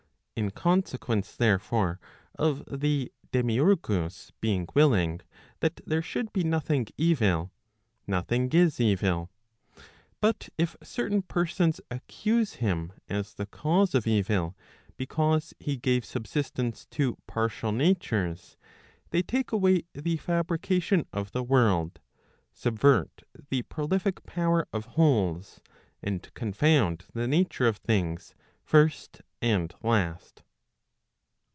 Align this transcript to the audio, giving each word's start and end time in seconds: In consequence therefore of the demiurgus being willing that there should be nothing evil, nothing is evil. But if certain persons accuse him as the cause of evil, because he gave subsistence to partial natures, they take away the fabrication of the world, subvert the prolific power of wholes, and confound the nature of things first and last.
In 0.33 0.49
consequence 0.49 1.35
therefore 1.35 1.99
of 2.33 2.63
the 2.65 3.11
demiurgus 3.31 4.31
being 4.41 4.65
willing 4.73 5.21
that 5.59 5.81
there 5.85 6.01
should 6.01 6.33
be 6.33 6.43
nothing 6.43 6.87
evil, 6.97 7.51
nothing 8.07 8.49
is 8.51 8.79
evil. 8.81 9.29
But 10.19 10.49
if 10.57 10.75
certain 10.81 11.21
persons 11.21 11.79
accuse 11.91 12.53
him 12.53 12.91
as 13.07 13.35
the 13.35 13.45
cause 13.45 13.93
of 13.93 14.07
evil, 14.07 14.55
because 14.97 15.53
he 15.59 15.77
gave 15.77 16.03
subsistence 16.05 16.87
to 16.87 17.17
partial 17.27 17.71
natures, 17.71 18.57
they 19.11 19.21
take 19.21 19.51
away 19.51 19.83
the 19.93 20.17
fabrication 20.17 21.05
of 21.13 21.33
the 21.33 21.43
world, 21.43 21.99
subvert 22.51 23.21
the 23.51 23.61
prolific 23.63 24.23
power 24.25 24.67
of 24.73 24.85
wholes, 24.95 25.61
and 26.01 26.33
confound 26.33 27.05
the 27.13 27.27
nature 27.27 27.67
of 27.67 27.77
things 27.77 28.33
first 28.63 29.21
and 29.43 29.73
last. 29.81 30.43